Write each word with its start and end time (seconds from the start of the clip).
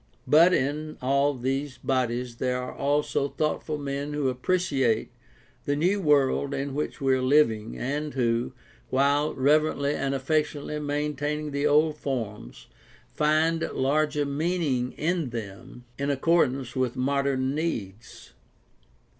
But 0.25 0.51
in 0.51 0.97
all 0.99 1.35
these 1.35 1.77
bodies 1.77 2.37
there 2.37 2.59
are 2.59 2.73
also 2.73 3.29
thoughtful 3.29 3.77
men 3.77 4.13
who 4.13 4.29
appreciate 4.29 5.11
the 5.65 5.75
new 5.75 6.01
world 6.01 6.55
in 6.55 6.73
which 6.73 6.99
we 6.99 7.13
are 7.13 7.21
living, 7.21 7.77
and 7.77 8.15
who, 8.15 8.51
while 8.89 9.31
reverently 9.35 9.93
and 9.93 10.15
affectionately 10.15 10.79
maintaining 10.79 11.51
the 11.51 11.67
old 11.67 11.97
forms, 11.97 12.65
find 13.13 13.61
larger 13.73 14.25
meaning 14.25 14.93
in 14.93 15.29
them 15.29 15.85
in 15.99 16.09
accordance 16.09 16.75
with 16.75 16.95
modern 16.95 17.53
needs. 17.53 18.33